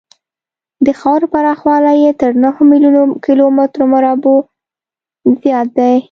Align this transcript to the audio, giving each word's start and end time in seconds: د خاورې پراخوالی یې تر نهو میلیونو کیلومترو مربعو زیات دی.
د 0.85 0.87
خاورې 0.99 1.27
پراخوالی 1.33 1.95
یې 2.03 2.11
تر 2.21 2.31
نهو 2.43 2.61
میلیونو 2.71 3.01
کیلومترو 3.25 3.85
مربعو 3.93 4.35
زیات 5.43 5.67
دی. 5.77 5.93